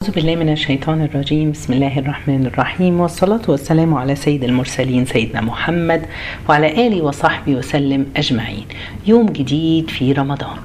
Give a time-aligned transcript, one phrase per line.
[0.00, 1.50] أعوذ بالله من الشيطان الرجيم.
[1.52, 3.00] بسم الله الرحمن الرحيم.
[3.00, 6.06] والصلاة والسلام على سيد المرسلين سيدنا محمد
[6.48, 8.64] وعلى آله وصحبه وسلم أجمعين.
[9.06, 10.56] يوم جديد في رمضان.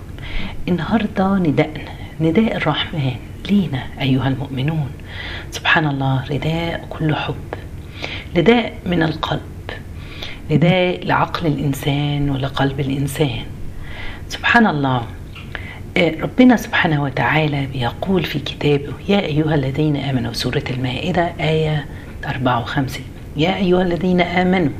[0.67, 3.11] النهاردة نداءنا نداء الرحمن
[3.49, 4.89] لينا أيها المؤمنون.
[5.51, 7.49] سبحان الله رداء كل حب.
[8.37, 9.41] نداء من القلب.
[10.51, 13.43] نداء لعقل الإنسان ولقلب الإنسان.
[14.29, 15.03] سبحان الله.
[15.97, 21.85] ربنا سبحانه وتعالى بيقول في كتابه يا أيها الذين آمنوا سورة المائدة آية
[22.25, 23.01] 54
[23.37, 24.73] يا أيها الذين آمنوا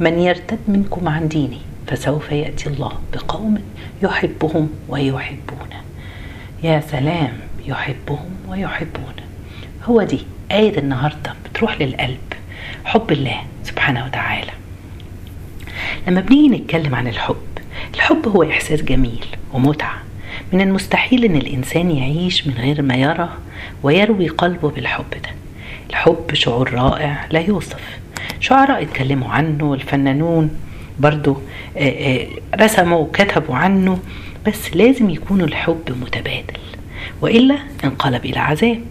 [0.00, 1.56] من يرتد منكم عن دينه
[1.86, 3.58] فسوف يأتي الله بقوم
[4.02, 5.80] يحبهم ويحبونه.
[6.62, 7.32] يا سلام
[7.66, 9.24] يحبهم ويحبونه.
[9.84, 10.20] هو دي
[10.52, 12.32] آية النهاردة بتروح للقلب
[12.84, 14.52] حب الله سبحانه وتعالى.
[16.08, 17.36] لما بنيجي نتكلم عن الحب
[17.94, 20.09] الحب هو إحساس جميل ومتعة.
[20.52, 23.28] من المستحيل إن الإنسان يعيش من غير ما يرى
[23.82, 25.30] ويروي قلبه بالحب ده.
[25.90, 27.98] الحب شعور رائع لا يوصف.
[28.40, 30.50] شعراء اتكلموا عنه والفنانون
[30.98, 31.36] برضو
[32.60, 33.98] رسموا وكتبوا عنه
[34.46, 36.60] بس لازم يكون الحب متبادل
[37.20, 38.82] وإلا انقلب إلى عذاب.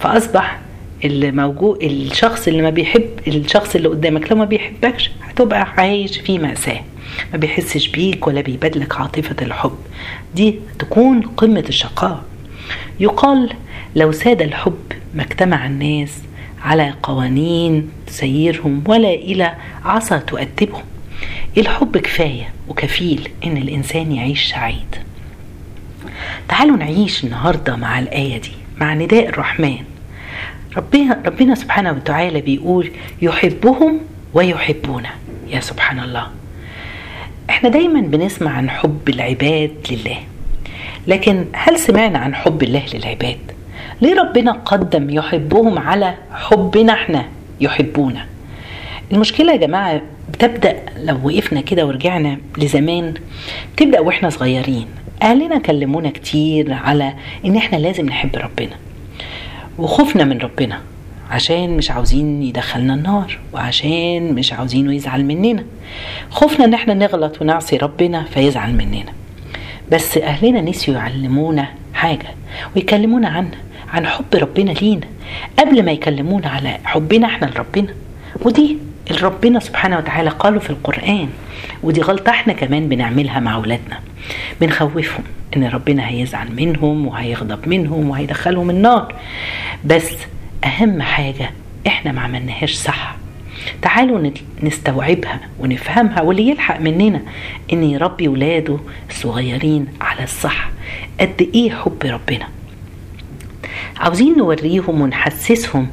[0.00, 0.58] فأصبح
[1.04, 6.80] الموجود الشخص اللي ما بيحب الشخص اللي قدامك لو ما بيحبكش هتبقى عايش في مأساة.
[7.32, 9.78] ما بيحسش بيك ولا بيبادلك عاطفة الحب.
[10.34, 12.24] دي تكون قمة الشقاء.
[13.00, 13.52] يقال
[13.96, 16.18] لو ساد الحب ما اجتمع الناس
[16.62, 20.82] على قوانين تسيرهم ولا إلى عصا تؤدبهم.
[21.58, 24.96] الحب كفاية وكفيل إن الإنسان يعيش سعيد
[26.48, 29.78] تعالوا نعيش النهاردة مع الآية دي مع نداء الرحمن.
[30.76, 32.90] ربنا, ربنا سبحانه وتعالى بيقول
[33.22, 34.00] يحبهم
[34.34, 35.10] ويحبونه
[35.48, 36.26] يا سبحان الله.
[37.50, 40.18] إحنا دايما بنسمع عن حب العباد لله
[41.06, 43.38] لكن هل سمعنا عن حب الله للعباد؟
[44.00, 47.24] ليه ربنا قدم يحبهم على حبنا إحنا
[47.60, 48.26] يحبونا؟
[49.12, 50.00] المشكلة يا جماعة
[50.32, 53.14] بتبدأ لو وقفنا كده ورجعنا لزمان
[53.76, 54.86] تبدا وإحنا صغيرين.
[55.22, 57.12] أهلنا كلمونا كتير على
[57.44, 58.76] إن إحنا لازم نحب ربنا
[59.78, 60.80] وخوفنا من ربنا.
[61.30, 65.64] عشان مش عاوزين يدخلنا النار وعشان مش عاوزينه يزعل مننا.
[66.30, 69.12] خوفنا إن إحنا نغلط ونعصي ربنا فيزعل مننا.
[69.92, 72.26] بس أهلنا نسيوا يعلمونا حاجة
[72.76, 73.58] ويكلمونا عنها
[73.92, 75.06] عن حب ربنا لينا
[75.58, 77.94] قبل ما يكلمونا على حبنا إحنا لربنا.
[78.42, 78.78] ودي
[79.22, 81.28] ربنا سبحانه وتعالى قاله في القرآن
[81.82, 84.00] ودي غلطة إحنا كمان بنعملها مع أولادنا.
[84.60, 85.24] بنخوفهم
[85.56, 89.14] إن ربنا هيزعل منهم وهيغضب منهم وهيدخلهم النار.
[89.84, 90.10] بس
[90.66, 91.50] أهم حاجة
[91.86, 93.16] إحنا ما عملناهاش صح.
[93.82, 94.30] تعالوا
[94.62, 97.22] نستوعبها ونفهمها واللي يلحق مننا
[97.72, 98.78] إن يربي ولاده
[99.10, 100.70] الصغيرين على الصح.
[101.20, 102.48] قد إيه حب ربنا؟
[103.96, 105.88] عاوزين نوريهم ونحسسهم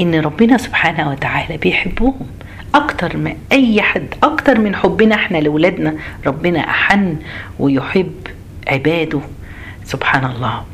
[0.00, 2.26] إن ربنا سبحانه وتعالى بيحبهم
[2.74, 5.94] أكتر من أي حد أكتر من حبنا إحنا لاولادنا
[6.26, 7.16] ربنا أحن
[7.58, 8.12] ويحب
[8.68, 9.20] عباده.
[9.84, 10.64] سبحان الله.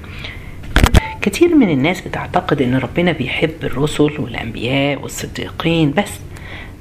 [1.22, 6.10] كتير من الناس بتعتقد إن ربنا بيحب الرسل والأنبياء والصديقين بس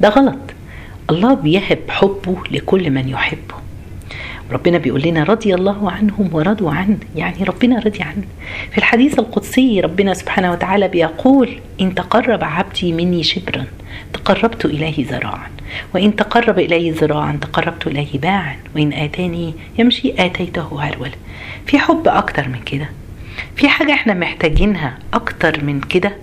[0.01, 0.37] ده غلط.
[1.09, 3.55] الله بيهب حبه لكل من يحبه.
[4.51, 8.23] ربنا بيقول لنا رضي الله عنهم ورضوا عنه يعني ربنا رضي عنه
[8.71, 11.49] في الحديث القدسي ربنا سبحانه وتعالى بيقول
[11.81, 13.65] إن تقرب عبدي مني شبرا
[14.13, 15.47] تقربت إليه ذراعا
[15.95, 18.55] وإن تقرب إلي ذراعا تقربت إليه باعا.
[18.75, 21.11] وإن آتاني يمشي آتيته هرولا
[21.65, 22.89] في حب أكتر من كده.
[23.55, 26.17] في حاجة إحنا محتاجينها أكتر من كده؟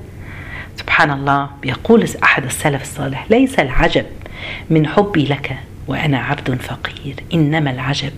[0.77, 4.07] سبحان الله بيقول أحد السلف الصالح ليس العجب
[4.71, 8.13] من حبي لك وأنا عبد فقير إنما العجب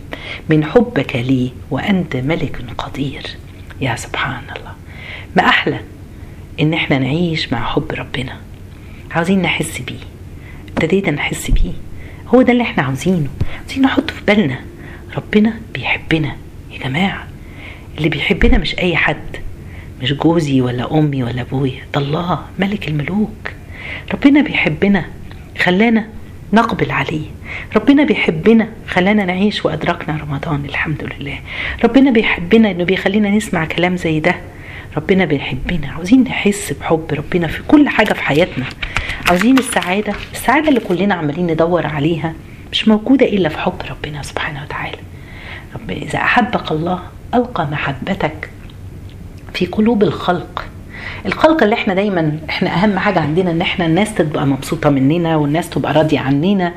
[0.48, 3.22] من حبك لي وأنت ملك قدير.
[3.80, 4.72] يا سبحان الله
[5.36, 5.80] ما أحلى
[6.60, 8.36] إن إحنا نعيش مع حب ربنا.
[9.10, 10.04] عاوزين نحس بيه.
[10.68, 11.72] ابتدينا نحس بيه؟
[12.28, 13.28] هو ده اللي إحنا عاوزينه.
[13.60, 14.60] عاوزين نحطه في بالنا.
[15.16, 16.36] ربنا بيحبنا
[16.70, 17.26] يا جماعة.
[17.98, 19.36] اللي بيحبنا مش أي حد
[20.02, 21.81] مش جوزي ولا أمي ولا أبويا.
[21.94, 23.52] ده الله ملك الملوك.
[24.14, 25.04] ربنا بيحبنا
[25.58, 26.06] خلانا
[26.52, 27.26] نقبل عليه.
[27.76, 31.38] ربنا بيحبنا خلانا نعيش وأدركنا رمضان الحمد لله.
[31.84, 34.34] ربنا بيحبنا إنه بيخلينا نسمع كلام زي ده.
[34.96, 35.90] ربنا بيحبنا.
[35.92, 38.64] عاوزين نحس بحب ربنا في كل حاجة في حياتنا.
[39.28, 42.32] عاوزين السعادة السعادة اللي كلنا عمالين ندور عليها
[42.72, 44.99] مش موجودة إلا في حب ربنا سبحانه وتعالى.
[45.75, 47.02] رب إذا أحبك الله
[47.34, 48.50] ألقى محبتك
[49.55, 50.64] في قلوب الخلق.
[51.26, 55.70] الخلق اللي إحنا دايما إحنا أهم حاجة عندنا إن إحنا الناس تبقى مبسوطة مننا والناس
[55.70, 56.75] تبقى راضية عننا.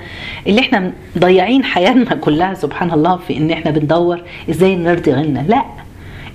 [0.48, 5.46] اللي إحنا مضيعين حياتنا كلها سبحان الله في إن إحنا بندور إزاي نرضي غيرنا.
[5.48, 5.66] لا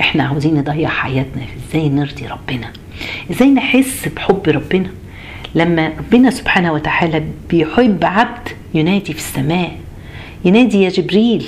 [0.00, 1.42] إحنا عاوزين نضيع حياتنا.
[1.68, 2.66] إزاي نرضي ربنا؟
[3.30, 4.90] إزاي نحس بحب ربنا؟
[5.54, 9.76] لما ربنا سبحانه وتعالى بيحب عبد ينادي في السماء
[10.44, 11.46] ينادي يا جبريل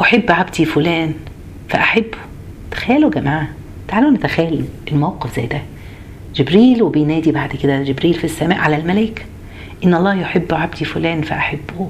[0.00, 1.14] أحب عبدي فلان.
[1.72, 2.18] فاحبه
[2.70, 3.48] تخيلوا يا جماعة.
[3.88, 5.62] تعالوا نتخيل الموقف زي ده.
[6.34, 9.22] جبريل وبينادي بعد كده جبريل في السماء على الملائكة.
[9.84, 11.88] إن الله يحب عبدي فلان فأحبه.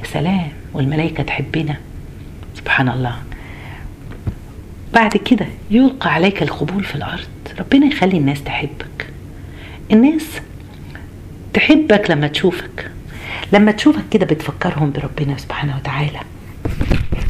[0.00, 0.48] يا سلام.
[0.72, 1.76] والملائكة تحبنا.
[2.54, 3.16] سبحان الله.
[4.94, 7.28] بعد كده يلقى عليك القبول في الأرض.
[7.58, 9.06] ربنا يخلي الناس تحبك.
[9.92, 10.26] الناس
[11.52, 12.90] تحبك لما تشوفك.
[13.52, 16.20] لما تشوفك كده بتفكرهم بربنا سبحانه وتعالى.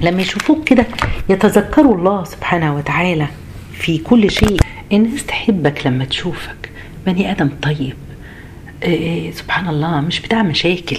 [0.04, 0.86] لما يشوفوك كده
[1.28, 3.26] يتذكروا الله سبحانه وتعالى
[3.72, 4.60] في كل شيء.
[4.92, 6.70] الناس تحبك لما تشوفك.
[7.06, 7.94] بني آدم طيب.
[8.82, 10.98] إيه سبحان الله مش بتاع مشاكل.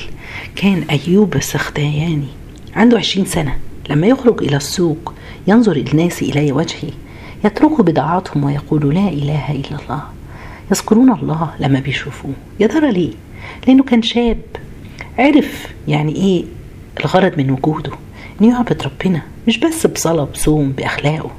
[0.55, 2.27] كان أيوب السختياني
[2.75, 3.57] عنده عشرين سنة.
[3.89, 5.13] لما يخرج إلى السوق
[5.47, 6.89] ينظر الناس الي وجهي
[7.45, 10.03] يتركوا بضاعتهم ويقولوا لا إله إلا الله.
[10.71, 12.33] يذكرون الله لما بيشوفوه.
[12.59, 13.11] يا ترى ليه؟
[13.67, 14.41] لأنه كان شاب.
[15.19, 16.43] عرف يعني إيه
[16.99, 17.91] الغرض من وجوده.
[18.41, 21.31] إنه يعبد ربنا مش بس بصلاة بصوم بأخلاقه.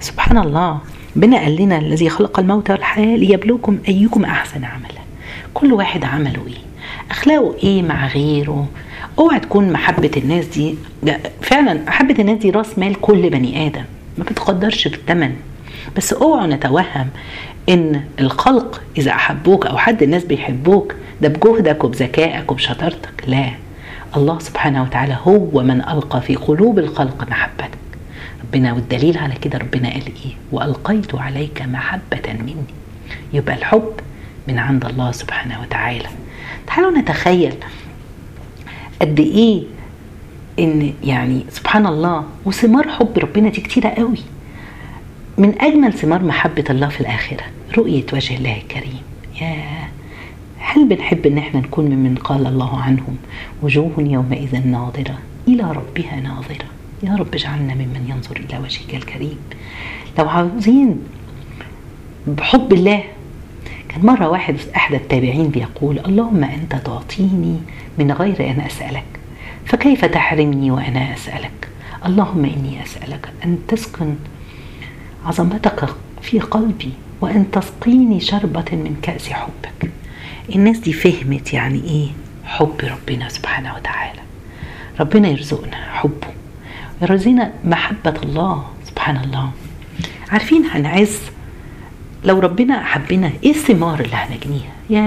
[0.00, 0.78] سبحان الله
[1.16, 5.00] ربنا قال لنا الذي خلق الموت والحياة ليبلوكم أيكم أحسن عملا.
[5.54, 6.54] كل واحد عمله إيه؟
[7.10, 8.68] أخلاقه إيه مع غيره؟
[9.18, 10.74] أوعى تكون محبة الناس دي
[11.42, 13.84] فعلا محبة الناس دي رأس مال كل بني آدم.
[14.18, 15.34] ما بتقدرش بالثمن
[15.96, 17.08] بس اوعوا نتوهم
[17.68, 23.22] إن الخلق إذا أحبوك أو حد الناس بيحبوك ده بجهدك وبذكائك وبشطارتك.
[23.26, 23.50] لا.
[24.16, 27.78] الله سبحانه وتعالى هو من ألقى في قلوب الخلق محبتك.
[28.44, 32.54] ربنا والدليل على كده ربنا قال إيه؟ وألقيت عليك محبة مني.
[33.32, 33.92] يبقى الحب
[34.48, 36.08] من عند الله سبحانه وتعالى.
[36.66, 37.54] تعالوا نتخيل
[39.00, 39.62] قد إيه
[40.58, 44.18] إن يعني سبحان الله وثمار حب ربنا دي كتيرة قوي.
[45.38, 47.44] من أجمل ثمار محبة الله في الآخرة
[47.78, 49.02] رؤية وجه الله الكريم.
[49.40, 49.88] يا
[50.70, 53.16] هل بنحب إن إحنا نكون ممن قال الله عنهم؟
[53.62, 55.18] وجوه يومئذ ناظرة.
[55.48, 56.66] إلى ربها ناظرة.
[57.02, 59.38] يا رب اجعلنا ممن ينظر إلى وجهك الكريم.
[60.18, 61.00] لو عاوزين
[62.26, 63.04] بحب الله
[63.88, 67.56] كان مرة واحد أحد التابعين بيقول اللهم أنت تعطيني
[67.98, 69.04] من غير أن أسألك
[69.64, 71.68] فكيف تحرمني وأنا أسألك؟
[72.06, 74.14] اللهم إني أسألك أن تسكن
[75.26, 75.88] عظمتك
[76.22, 79.90] في قلبي وأن تسقيني شربة من كأس حبك.
[80.54, 82.08] الناس دي فهمت يعني إيه
[82.44, 84.20] حب ربنا سبحانه وتعالى.
[85.00, 86.26] ربنا يرزقنا حبه.
[87.02, 89.50] يرزقنا محبة الله سبحان الله.
[90.28, 91.18] عارفين هنعز؟
[92.24, 95.02] لو ربنا حبنا إيه الثمار اللي هنجنيها؟ يا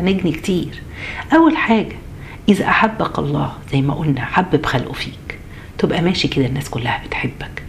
[0.00, 0.82] هنجني كتير.
[1.34, 1.96] أول حاجة
[2.48, 5.38] إذا أحبك الله زي ما قلنا حبب خلقه فيك.
[5.78, 7.62] تبقى ماشي كده الناس كلها بتحبك.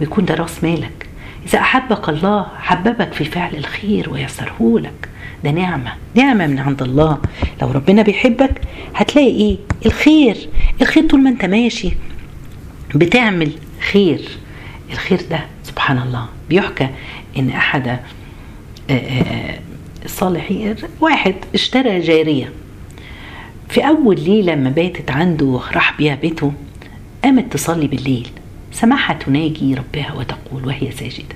[0.00, 1.06] ويكون ده راس مالك.
[1.46, 5.08] إذا أحبك الله حببك في فعل الخير ويسره لك.
[5.44, 7.18] ده نعمة نعمة من عند الله.
[7.62, 8.60] لو ربنا بيحبك
[8.94, 9.56] هتلاقي إيه؟
[9.86, 10.48] الخير.
[10.82, 11.92] الخير طول ما أنت ماشي
[12.94, 13.52] بتعمل
[13.92, 14.28] خير.
[14.92, 16.88] الخير ده سبحان الله بيحكى
[17.38, 17.98] إن أحد
[20.04, 22.52] الصالحين واحد اشترى جارية.
[23.68, 26.52] في أول ليلة ما باتت عنده راح بيها بيته
[27.24, 28.28] قامت تصلي بالليل.
[28.72, 31.34] سمعها تناجي ربها وتقول وهي ساجدة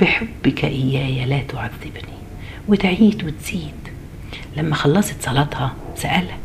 [0.00, 2.14] بحبك إياي لا تعذبني.
[2.68, 3.74] وتعيد وتزيد.
[4.56, 6.38] لما خلصت صلاتها سألها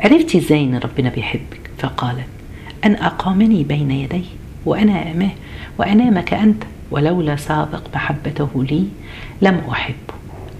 [0.00, 2.26] عرفتي إزاي إن ربنا بيحبك؟ فقالت
[2.84, 4.24] أن أقامني بين يديه
[4.66, 5.30] وأنا أماه
[5.78, 8.84] وأنامك أنت ولولا سابق محبته لي
[9.42, 10.14] لم أحبه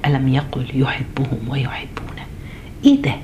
[0.06, 2.24] ألم يقل يحبهم ويحبونه.
[2.84, 3.14] إيه ده؟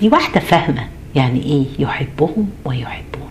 [0.00, 3.30] دي واحدة فاهمة يعني إيه يحبهم ويحبون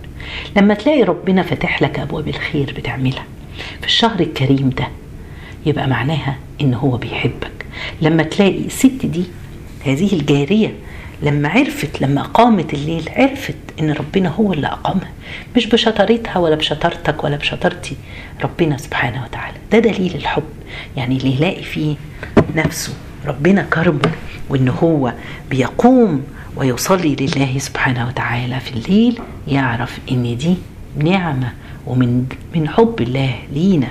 [0.58, 3.26] لما تلاقي ربنا فاتح لك أبواب الخير بتعملها
[3.82, 4.88] في الشهر الكريم ده
[5.66, 7.66] يبقى معناها إن هو بيحبك.
[8.02, 9.24] لما تلاقي الست دي
[9.86, 10.74] هذه الجارية
[11.24, 15.10] لما عرفت لما أقامت الليل عرفت إن ربنا هو اللي أقامها.
[15.56, 17.96] مش بشطارتها ولا بشطارتك ولا بشطارتي
[18.44, 19.58] ربنا سبحانه وتعالى.
[19.72, 20.44] ده دليل الحب.
[20.98, 21.96] يعني اللي يلاقي فيه
[22.56, 22.94] نفسه
[23.26, 24.12] ربنا كرمه
[24.50, 25.14] وإن هو
[25.50, 26.24] بيقوم
[26.56, 30.56] ويصلي لله سبحانه وتعالى في الليل يعرف إن دي
[30.98, 31.52] نعمة
[31.88, 33.88] ومن من حب الله لينا.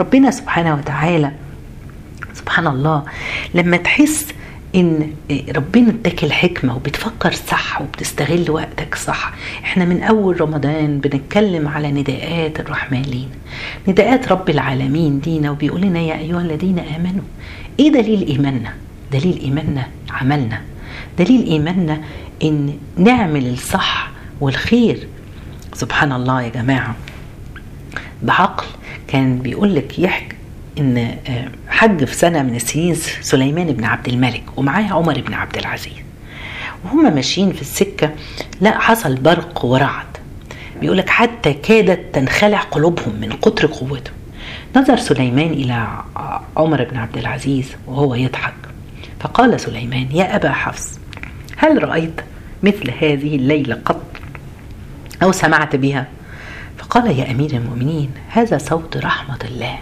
[0.00, 1.32] ربنا سبحانه وتعالى
[2.34, 3.02] سبحان الله
[3.54, 4.26] لما تحس
[4.74, 5.10] إن
[5.56, 9.32] ربنا اداك الحكمة وبتفكر صح وبتستغل وقتك صح
[9.64, 13.28] إحنا من أول رمضان بنتكلم على نداءات الرحمن لينا
[13.88, 17.24] نداءات رب العالمين لينا وبيقول لنا يا أيها الذين آمنوا
[17.80, 18.72] إيه دليل إيماننا؟
[19.12, 20.60] دليل إيماننا عملنا.
[21.18, 22.00] دليل إيماننا
[22.42, 25.06] إن نعمل الصح والخير.
[25.74, 26.96] سبحان الله يا جماعة.
[28.22, 28.66] بعقل
[29.08, 30.36] كان بيقول لك يحكي
[30.78, 31.16] إن
[31.68, 35.92] حج في سنة من السنين سليمان بن عبد الملك ومعاه عمر بن عبد العزيز.
[36.84, 38.10] وهم ماشيين في السكة
[38.60, 40.06] لا حصل برق ورعد.
[40.80, 44.10] بيقولك حتى كادت تنخلع قلوبهم من كتر قوته
[44.76, 45.88] نظر سليمان إلى
[46.56, 48.54] عمر بن عبد العزيز وهو يضحك.
[49.20, 50.98] فقال سليمان يا أبا حفص
[51.56, 52.20] هل رأيت
[52.62, 54.02] مثل هذه الليلة قط؟
[55.22, 56.06] أو سمعت بها؟
[56.88, 59.78] فقال يا أمير المؤمنين هذا صوت رحمة الله.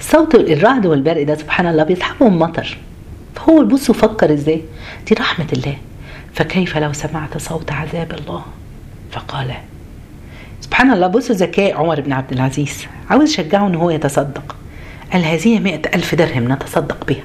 [0.00, 2.78] صوت الرعد والبرق ده سبحان الله بيصحبهم مطر.
[3.34, 4.62] فهو بص فكر إزاي؟
[5.08, 5.76] دي رحمة الله.
[6.34, 8.44] فكيف لو سمعت صوت عذاب الله؟
[9.12, 9.54] فقال
[10.60, 12.86] سبحان الله بصوا ذكاء عمر بن عبد العزيز.
[13.10, 14.56] عاوز يشجعه إن هو يتصدق.
[15.12, 17.22] قال هذه مئة ألف درهم نتصدق بها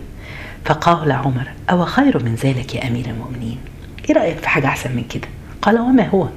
[0.66, 3.58] فقال عمر أو خير من ذلك يا أمير المؤمنين؟
[4.10, 5.28] إيه رأيك في حاجة أحسن من كده؟
[5.62, 6.28] قال وما هو؟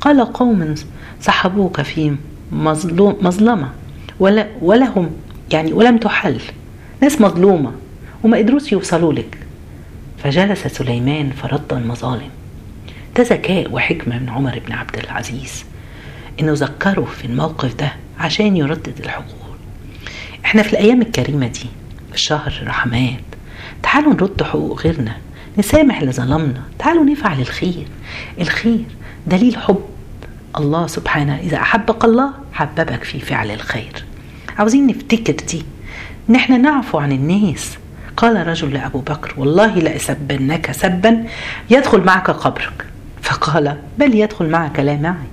[0.00, 0.74] قال قوم
[1.20, 2.16] صحبوك في
[2.52, 3.68] مظلوم مظلمة
[4.20, 5.10] ولا ولهم
[5.52, 6.40] يعني ولم تحل
[7.02, 7.72] ناس مظلومة
[8.24, 9.38] وما قدروش يوصلوا لك.
[10.24, 12.28] فجلس سليمان فرد المظالم.
[13.16, 15.64] ده ذكاء وحكمة من عمر بن عبد العزيز.
[16.40, 19.56] إنه ذكره في الموقف ده عشان يردد الحقوق
[20.44, 21.66] إحنا في الأيام الكريمة دي
[22.12, 23.20] في شهر الرحمات
[23.82, 25.16] تعالوا نرد حقوق غيرنا
[25.58, 27.86] نسامح اللي ظلمنا تعالوا نفعل الخير.
[28.40, 28.84] الخير
[29.26, 29.84] دليل حب.
[30.58, 34.04] الله سبحانه إذا أحبك الله حببك في فعل الخير.
[34.58, 35.62] عاوزين نفتكر دي.
[36.30, 37.78] ان إحنا نعفو عن الناس.
[38.16, 41.24] قال رجل لأبو بكر والله لأسبنك سبا
[41.70, 42.86] يدخل معك قبرك.
[43.22, 45.26] فقال بل يدخل معك لا معي.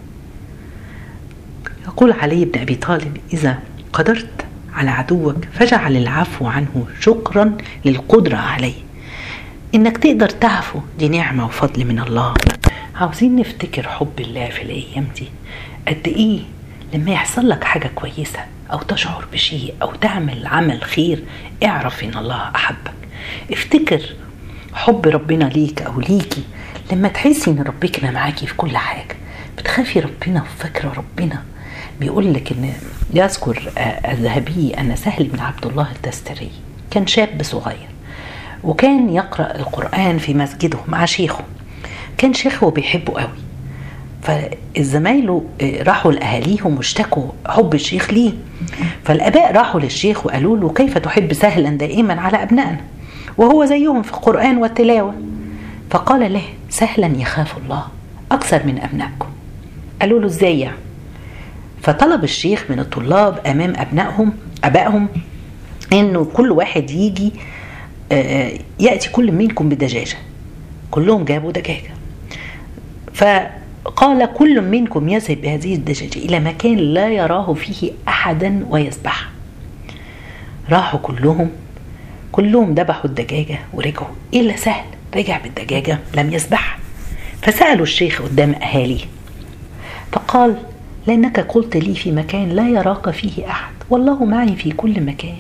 [1.85, 3.59] يقول علي بن أبي طالب إذا
[3.93, 8.73] قدرت على عدوك فاجعل العفو عنه شكرا للقدرة عليه.
[9.75, 12.33] إنك تقدر تعفو دي نعمة وفضل من الله.
[13.01, 15.27] عاوزين نفتكر حب الله في الأيام دي.
[15.87, 16.39] قد إيه
[16.93, 18.39] لما يحصل لك حاجة كويسة
[18.71, 21.23] أو تشعر بشيء أو تعمل عمل خير
[21.65, 22.93] اعرف إن الله أحبك.
[23.51, 24.01] افتكر
[24.73, 26.43] حب ربنا ليك أو ليكي
[26.91, 29.15] لما تحسي إن ربنا معاكي في كل حاجة.
[29.57, 31.43] بتخافي ربنا وفاكرة ربنا.
[31.99, 32.73] بيقول لك إن
[33.13, 33.71] يذكر
[34.05, 36.51] الذهبي أن سهل بن عبد الله التستري
[36.91, 37.89] كان شاب صغير.
[38.63, 41.43] وكان يقرأ القرآن في مسجده مع شيخه.
[42.21, 43.29] كان شيخه بيحبه قوي.
[44.21, 48.31] فالزمايله راحوا لأهاليهم واشتكوا حب الشيخ ليه.
[49.03, 52.81] فالآباء راحوا للشيخ وقالوا له كيف تحب سهلا دائما على أبنائنا؟
[53.37, 55.13] وهو زيهم في القرآن والتلاوة.
[55.89, 57.83] فقال له سهلا يخاف الله
[58.31, 59.27] أكثر من أبنائكم.
[60.01, 60.77] قالوا له إزاي يعني؟
[61.81, 65.07] فطلب الشيخ من الطلاب أمام أبنائهم أبائهم
[65.93, 67.31] إنه كل واحد يجي
[68.79, 70.17] يأتي كل منكم بدجاجة.
[70.91, 71.91] كلهم جابوا دجاجة.
[73.13, 79.29] فقال كل منكم يذهب بهذه الدجاجة إلى مكان لا يراه فيه أحدا ويذبح
[80.69, 81.49] راحوا كلهم
[82.31, 84.07] كلهم ذبحوا الدجاجة ورجعوا.
[84.33, 86.77] إلا سهل رجع بالدجاجة لم يذبحها
[87.41, 89.05] فسألوا الشيخ قدام أهاليه.
[90.11, 90.55] فقال
[91.07, 95.35] لأنك قلت لي في مكان لا يراك فيه أحد والله معي في كل مكان.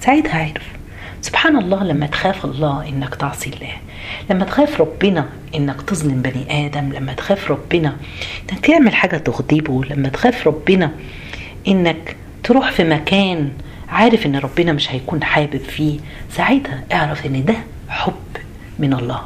[0.00, 0.76] ساعتها عرف
[1.26, 3.72] سبحان الله لما تخاف الله إنك تعصي الله
[4.30, 7.96] لما تخاف ربنا إنك تظلم بني آدم لما تخاف ربنا
[8.52, 10.90] إنك تعمل حاجة تغضبه لما تخاف ربنا
[11.68, 13.52] إنك تروح في مكان
[13.88, 16.00] عارف إن ربنا مش هيكون حابب فيه
[16.32, 17.54] ساعتها اعرف إن ده
[17.88, 18.36] حب
[18.78, 19.20] من الله.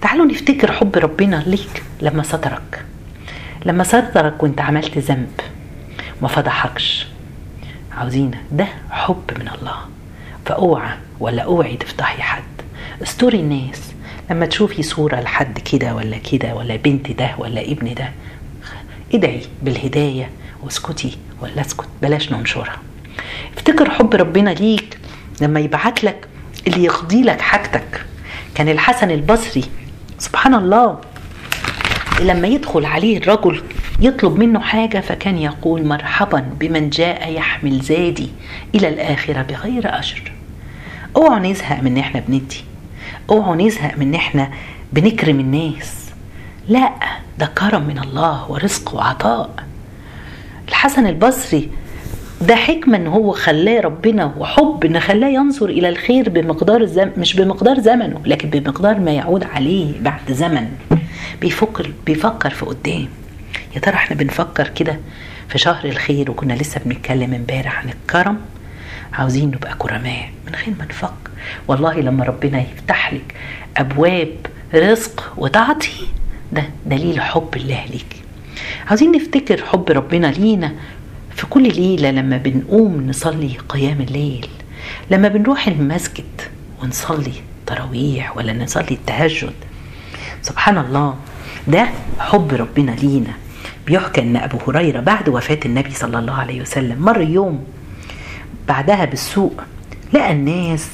[0.00, 2.84] تعالوا نفتكر حب ربنا ليك لما سترك.
[3.66, 5.40] لما سترك وانت عملت ذنب
[6.22, 7.06] ما فضحكش.
[7.98, 9.76] عاوزين ده حب من الله.
[10.46, 12.42] فأوعى ولا اوعي تفضحي حد.
[13.02, 13.80] استوري الناس
[14.30, 18.12] لما تشوفي صورة لحد كده ولا كده ولا بنت ده ولا ابن ده.
[19.14, 20.30] ادعي بالهداية
[20.62, 22.76] واسكتي ولا اسكت بلاش ننشرها.
[23.56, 24.98] افتكر حب ربنا ليك
[25.40, 26.28] لما يبعت لك
[26.66, 28.04] اللي يقضي لك حاجتك.
[28.54, 29.64] كان الحسن البصري
[30.18, 30.98] سبحان الله
[32.20, 33.62] لما يدخل عليه الرجل
[34.00, 38.30] يطلب منه حاجة فكان يقول مرحبا بمن جاء يحمل زادي
[38.74, 40.31] إلى الآخرة بغير أجر.
[41.16, 42.64] اوعوا نزهق من إن إحنا بندي.
[43.30, 44.50] اوعوا نزهق من إن إحنا
[44.92, 46.10] بنكرم الناس.
[46.68, 46.92] لا
[47.38, 49.50] ده كرم من الله ورزق وعطاء.
[50.68, 51.68] الحسن البصري
[52.40, 57.34] ده حكمة إن هو خلاه ربنا وحب إن خلاه ينظر إلى الخير بمقدار الزم مش
[57.36, 60.68] بمقدار زمنه لكن بمقدار ما يعود عليه بعد زمن.
[61.40, 63.08] بيفكر بيفكر في قدام.
[63.74, 64.98] يا ترى إحنا بنفكر كده
[65.48, 68.38] في شهر الخير وكنا لسه بنتكلم امبارح عن الكرم؟
[69.12, 71.30] عاوزين نبقى كرماء من غير ما نفكر.
[71.68, 73.34] والله لما ربنا يفتح لك
[73.76, 74.28] أبواب
[74.74, 76.06] رزق وتعطي
[76.52, 78.16] ده دليل حب الله ليك.
[78.86, 80.72] عاوزين نفتكر حب ربنا لينا
[81.36, 84.48] في كل ليلة لما بنقوم نصلي قيام الليل
[85.10, 86.40] لما بنروح المسجد
[86.82, 87.32] ونصلي
[87.66, 89.52] تراويح ولا نصلي التهجد.
[90.42, 91.16] سبحان الله
[91.68, 91.88] ده
[92.18, 93.32] حب ربنا لينا.
[93.86, 97.64] بيحكى أن أبو هريرة بعد وفاة النبي صلى الله عليه وسلم مر يوم
[98.72, 99.52] بعدها بالسوق
[100.12, 100.88] لقى الناس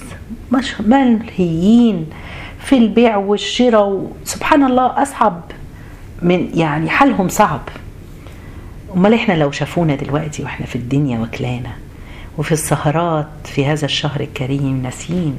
[0.52, 2.06] مش ملهيين
[2.60, 5.40] في البيع والشراء سبحان الله أصعب
[6.22, 7.60] من يعني حالهم صعب.
[8.96, 11.70] أمال إحنا لو شافونا دلوقتي وإحنا في الدنيا وكلانا
[12.38, 15.38] وفي السهرات في هذا الشهر الكريم ناسيين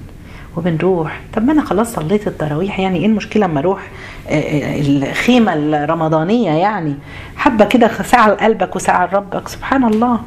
[0.58, 3.88] وبنروح طب ما أنا خلاص صليت التراويح يعني إيه المشكلة أما أروح
[4.30, 6.96] الخيمة الرمضانية يعني؟
[7.38, 10.20] حبه كده ساعة لقلبك وساعة لربك سبحان الله.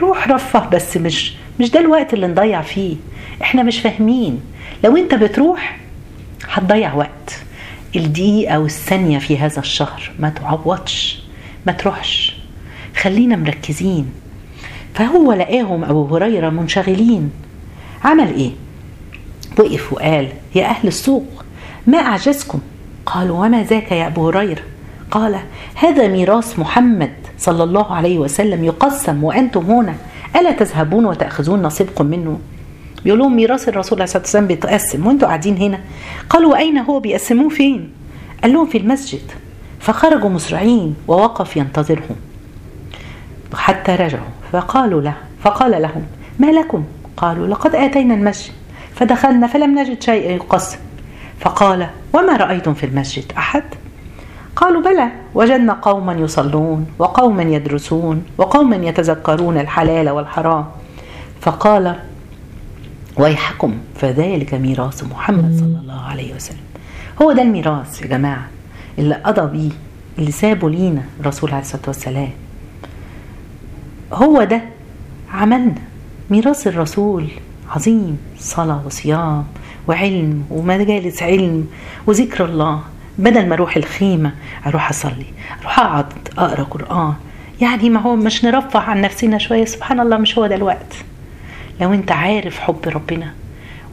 [0.00, 2.96] روح رفه بس مش مش ده الوقت اللي نضيع فيه.
[3.42, 4.40] إحنا مش فاهمين.
[4.84, 5.78] لو أنت بتروح
[6.48, 7.40] هتضيع وقت.
[7.96, 11.18] الدقيقة والثانية في هذا الشهر ما تعوضش
[11.66, 12.36] ما تروحش.
[12.96, 14.06] خلينا مركزين.
[14.94, 17.30] فهو لقاهم أبو هريرة منشغلين.
[18.04, 18.50] عمل إيه؟
[19.58, 21.44] وقف وقال يا أهل السوق
[21.86, 22.58] ما أعجزكم؟
[23.06, 24.62] قالوا وما ذاك يا أبو هريرة؟
[25.10, 25.40] قال
[25.74, 29.94] هذا ميراث محمد صلى الله عليه وسلم يقسم وأنتم هنا
[30.36, 32.38] ألا تذهبون وتأخذون نصيبكم منه؟
[33.04, 35.80] بيقول لهم ميراث الرسول عليه الصلاة والسلام بيتقسم وأنتوا قاعدين هنا.
[36.30, 37.92] قالوا أين هو؟ بيقسموه فين؟
[38.42, 39.22] قال لهم في المسجد.
[39.80, 42.16] فخرجوا مسرعين ووقف ينتظرهم
[43.54, 44.28] حتى رجعوا.
[44.52, 46.02] فقالوا له فقال لهم
[46.38, 46.84] ما لكم؟
[47.16, 48.52] قالوا لقد آتينا المسجد.
[48.94, 50.78] فدخلنا فلم نجد شيئا يقسم.
[51.40, 53.64] فقال وما رأيتم في المسجد أحد؟
[54.56, 60.64] قالوا بلى وجدنا قوما يصلون وقوما يدرسون وقوما يتذكرون الحلال والحرام.
[61.40, 61.96] فقال
[63.16, 66.66] ويحكم فذلك ميراث محمد صلى الله عليه وسلم.
[67.22, 68.48] هو ده الميراث يا جماعة
[68.98, 69.70] اللي قضى بيه
[70.18, 72.30] اللي سابه لينا الرسول عليه الصلاة والسلام.
[74.12, 74.62] هو ده
[75.32, 75.82] عملنا
[76.30, 77.28] ميراث الرسول
[77.70, 79.44] عظيم صلاة وصيام
[79.88, 81.66] وعلم ومجالس علم
[82.06, 82.80] وذكر الله.
[83.18, 84.32] بدل ما أروح الخيمة
[84.66, 85.26] أروح أصلي
[85.60, 86.06] أروح أقعد
[86.38, 87.14] أقرأ قرآن.
[87.60, 90.94] يعني ما هو مش نرفع عن نفسنا شوية سبحان الله مش هو ده الوقت.
[91.80, 93.32] لو أنت عارف حب ربنا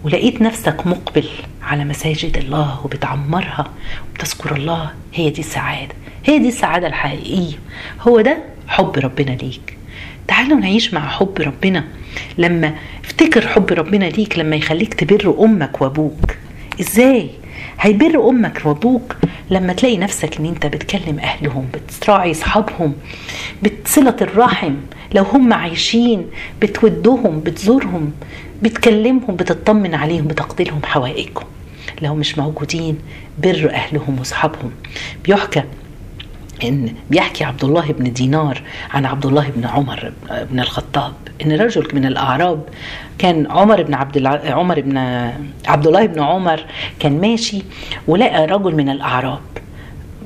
[0.04, 1.26] ولقيت نفسك مقبل
[1.64, 3.68] على مساجد الله وبتعمرها
[4.12, 5.94] وبتذكر الله هي دي السعادة
[6.26, 7.56] هي دي السعادة الحقيقية.
[8.02, 9.78] هو ده حب ربنا ليك.
[10.28, 11.84] تعالوا نعيش مع حب ربنا.
[12.38, 16.36] لما افتكر حب ربنا ليك لما يخليك تبر أمك وأبوك.
[16.82, 17.30] إزاي؟
[17.80, 19.16] هيبر أمك وابوك
[19.50, 22.94] لما تلاقي نفسك إن أنت بتكلم أهلهم بتراعي أصحابهم
[23.64, 24.74] بتصلة الرحم.
[25.16, 26.26] لو هم عايشين
[26.62, 28.12] بتودهم بتزورهم
[28.62, 31.44] بتكلمهم بتطمن عليهم بتقضي لهم حوائجهم.
[32.02, 32.98] لو مش موجودين
[33.44, 34.72] بر أهلهم وأصحابهم.
[35.26, 35.64] بيحكى
[36.64, 38.62] إن بيحكي عبد الله بن دينار
[38.94, 40.12] عن عبد الله بن عمر
[40.52, 41.14] بن الخطاب
[41.46, 42.62] إن رجل من الأعراب
[43.18, 44.40] كان عمر بن عبد الع...
[44.46, 44.98] عمر بن
[45.68, 46.66] عبد الله بن عمر
[47.00, 47.64] كان ماشي
[48.08, 49.40] ولقى رجل من الأعراب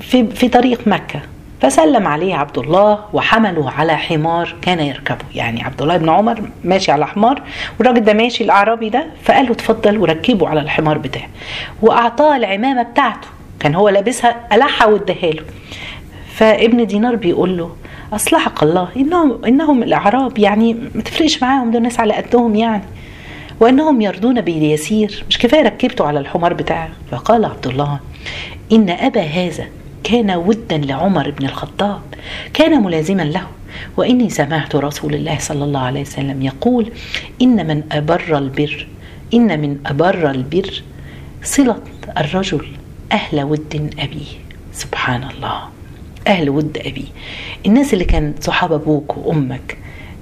[0.02, 1.20] في في طريق مكة
[1.62, 5.26] فسلم عليه عبد الله وحمله على حمار كان يركبه.
[5.36, 7.42] يعني عبد الله بن عمر ماشي على حمار
[7.80, 11.28] والراجل ده ماشي الأعرابي ده فقال له اتفضل وركبه على الحمار بتاعه.
[11.82, 13.28] وأعطاه العمامة بتاعته
[13.60, 15.44] كان هو لابسها قلعها واداها له.
[16.38, 17.76] فابن دينار بيقول له
[18.14, 22.84] أصلحك الله انهم إنهم الأعراب يعني ما تفرقش معاهم دول ناس على قدهم يعني.
[23.60, 25.24] وإنهم يرضون باليسير.
[25.30, 26.90] مش كفاية ركبته على الحمار بتاعه.
[27.12, 28.00] فقال عبد الله
[28.72, 29.66] إن أبا هذا
[30.04, 32.02] كان ودا لعمر بن الخطاب
[32.54, 33.48] كان ملازما له.
[33.98, 36.92] وإني سمعت رسول الله صلى الله عليه وسلم يقول
[37.42, 38.88] إن من أبر البر
[39.34, 40.84] إن من أبر البر
[41.44, 41.80] صلة
[42.18, 42.68] الرجل
[43.12, 44.32] أهل ود أبيه.
[44.74, 45.77] سبحان الله.
[46.28, 47.08] أهل ود ابيه
[47.66, 49.78] الناس اللي كان صحاب أبوك وأمك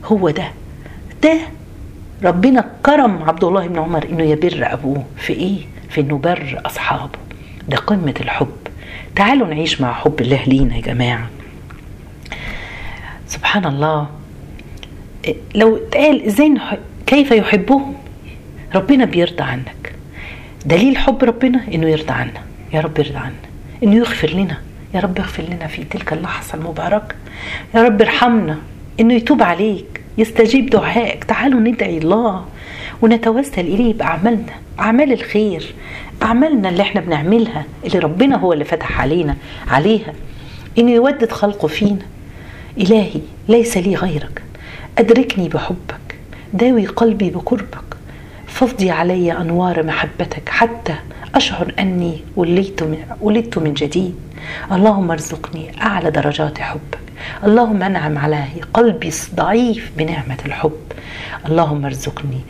[0.06, 0.52] هو ده.
[1.24, 1.38] ده
[2.24, 5.04] ربنا كرم عبد الله بن عمر إنه يبر أبوه.
[5.18, 5.58] في إيه؟
[5.90, 7.20] في إنه بر أصحابه.
[7.70, 8.58] ده قمة الحب.
[9.16, 11.30] تعالوا نعيش مع حب الله لينا يا جماعة.
[13.28, 14.08] سبحان الله.
[15.56, 16.58] لو اتقال إزاي.
[17.06, 17.94] كيف يحبهم؟
[18.76, 19.94] ربنا بيرضى عنك.
[20.66, 22.42] دليل حب ربنا إنه يرضى عنا.
[22.74, 23.46] يا رب يرضى عنا.
[23.84, 24.58] إنه يغفر لنا.
[24.96, 27.16] يا رب اغفر لنا في تلك اللحظة المباركة.
[27.76, 28.58] يا رب ارحمنا
[29.00, 31.24] إنه يتوب عليك يستجيب دعائك.
[31.24, 32.46] تعالوا ندعي الله
[33.02, 35.74] ونتوسل إليه بأعمالنا أعمال الخير
[36.24, 39.36] أعمالنا اللي إحنا بنعملها اللي ربنا هو اللي فتح علينا
[39.68, 40.14] عليها.
[40.78, 42.06] إنه يودد خلقه فينا.
[42.78, 44.42] إلهي ليس لي غيرك.
[44.98, 46.16] أدركني بحبك
[46.54, 47.96] داوي قلبي بقربك.
[48.48, 50.96] فافضي علي أنوار محبتك حتى
[51.36, 54.16] أشعر أني وليت من ولدت من جديد.
[54.72, 57.00] اللهم ارزقني أعلى درجات حبك
[57.44, 60.82] اللهم أنعم على قلبي ضعيف بنعمة الحب.
[61.46, 62.42] اللهم ارزقني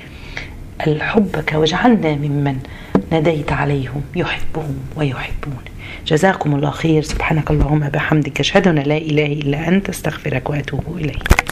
[0.88, 2.58] الحبك واجعلنا ممن
[3.12, 5.64] ناديت عليهم يحبهم ويحبون
[6.08, 7.02] جزاكم الله خير.
[7.02, 9.90] سبحانك اللهم بحمدك أشهد أن لا إله إلا أنت.
[9.90, 11.45] أستغفرك وأتوب إليك.